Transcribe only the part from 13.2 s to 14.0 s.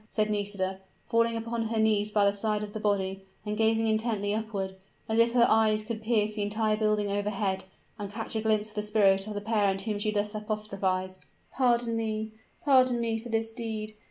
this deed!